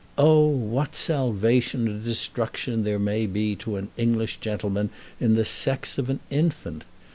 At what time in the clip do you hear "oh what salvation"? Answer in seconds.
0.17-1.87